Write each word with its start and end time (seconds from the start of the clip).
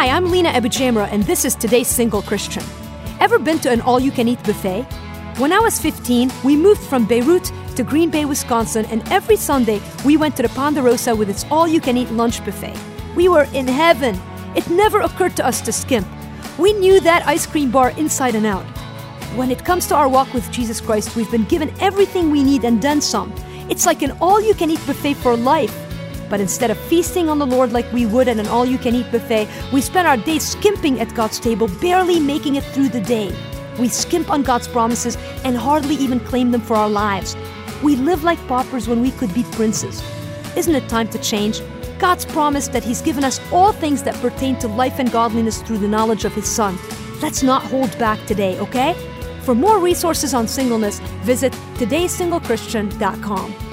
Hi, 0.00 0.08
I'm 0.08 0.30
Lina 0.30 0.48
Abujamra, 0.48 1.12
and 1.12 1.22
this 1.24 1.44
is 1.44 1.54
today's 1.54 1.86
Single 1.86 2.22
Christian. 2.22 2.62
Ever 3.20 3.38
been 3.38 3.58
to 3.58 3.70
an 3.70 3.82
all 3.82 4.00
you 4.00 4.10
can 4.10 4.28
eat 4.28 4.42
buffet? 4.44 4.84
When 5.36 5.52
I 5.52 5.58
was 5.58 5.78
15, 5.78 6.32
we 6.42 6.56
moved 6.56 6.80
from 6.80 7.04
Beirut 7.04 7.52
to 7.76 7.84
Green 7.84 8.08
Bay, 8.08 8.24
Wisconsin, 8.24 8.86
and 8.86 9.06
every 9.12 9.36
Sunday 9.36 9.78
we 10.06 10.16
went 10.16 10.38
to 10.38 10.42
the 10.42 10.48
Ponderosa 10.48 11.14
with 11.14 11.28
its 11.28 11.44
all 11.50 11.68
you 11.68 11.82
can 11.82 11.98
eat 11.98 12.10
lunch 12.12 12.42
buffet. 12.46 12.74
We 13.14 13.28
were 13.28 13.46
in 13.52 13.68
heaven. 13.68 14.18
It 14.56 14.70
never 14.70 15.00
occurred 15.00 15.36
to 15.36 15.46
us 15.46 15.60
to 15.60 15.70
skimp. 15.70 16.08
We 16.58 16.72
knew 16.72 17.00
that 17.00 17.26
ice 17.26 17.44
cream 17.44 17.70
bar 17.70 17.90
inside 17.98 18.34
and 18.34 18.46
out. 18.46 18.64
When 19.36 19.50
it 19.50 19.66
comes 19.66 19.86
to 19.88 19.96
our 19.96 20.08
walk 20.08 20.32
with 20.32 20.50
Jesus 20.50 20.80
Christ, 20.80 21.14
we've 21.14 21.30
been 21.30 21.44
given 21.44 21.74
everything 21.78 22.30
we 22.30 22.42
need 22.42 22.64
and 22.64 22.80
then 22.80 23.02
some. 23.02 23.34
It's 23.68 23.84
like 23.84 24.00
an 24.00 24.16
all 24.18 24.40
you 24.40 24.54
can 24.54 24.70
eat 24.70 24.80
buffet 24.86 25.12
for 25.12 25.36
life. 25.36 25.89
But 26.30 26.40
instead 26.40 26.70
of 26.70 26.78
feasting 26.78 27.28
on 27.28 27.38
the 27.38 27.46
Lord 27.46 27.72
like 27.72 27.92
we 27.92 28.06
would 28.06 28.28
at 28.28 28.38
an 28.38 28.46
all 28.46 28.64
you 28.64 28.78
can 28.78 28.94
eat 28.94 29.10
buffet, 29.12 29.48
we 29.72 29.82
spend 29.82 30.06
our 30.06 30.16
days 30.16 30.48
skimping 30.48 31.00
at 31.00 31.14
God's 31.14 31.40
table, 31.40 31.68
barely 31.80 32.20
making 32.20 32.54
it 32.54 32.64
through 32.64 32.88
the 32.88 33.00
day. 33.00 33.34
We 33.78 33.88
skimp 33.88 34.30
on 34.30 34.42
God's 34.42 34.68
promises 34.68 35.18
and 35.44 35.56
hardly 35.56 35.96
even 35.96 36.20
claim 36.20 36.52
them 36.52 36.60
for 36.60 36.76
our 36.76 36.88
lives. 36.88 37.36
We 37.82 37.96
live 37.96 38.24
like 38.24 38.38
paupers 38.46 38.88
when 38.88 39.02
we 39.02 39.10
could 39.10 39.34
be 39.34 39.42
princes. 39.52 40.02
Isn't 40.56 40.74
it 40.74 40.88
time 40.88 41.08
to 41.08 41.18
change? 41.18 41.60
God's 41.98 42.24
promised 42.24 42.72
that 42.72 42.84
He's 42.84 43.02
given 43.02 43.24
us 43.24 43.40
all 43.52 43.72
things 43.72 44.02
that 44.04 44.14
pertain 44.16 44.56
to 44.60 44.68
life 44.68 44.98
and 44.98 45.10
godliness 45.12 45.60
through 45.62 45.78
the 45.78 45.88
knowledge 45.88 46.24
of 46.24 46.34
His 46.34 46.48
Son. 46.48 46.78
Let's 47.20 47.42
not 47.42 47.62
hold 47.62 47.98
back 47.98 48.24
today, 48.26 48.58
okay? 48.60 48.94
For 49.42 49.54
more 49.54 49.78
resources 49.78 50.32
on 50.32 50.46
singleness, 50.48 51.00
visit 51.24 51.52
todaysinglechristian.com. 51.74 53.69